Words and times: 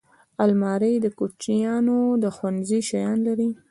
الماري 0.43 0.93
د 1.01 1.07
کوچنیانو 1.19 1.99
د 2.23 2.25
ښوونځي 2.35 2.79
شیان 2.89 3.17
لري 3.27 3.49